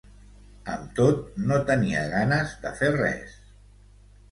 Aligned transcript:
Amb 0.75 0.95
tot, 0.99 1.19
no 1.51 1.59
tenia 1.69 2.03
ganes 2.15 2.57
de 2.65 2.75
fer 2.83 2.93
res. 2.99 3.39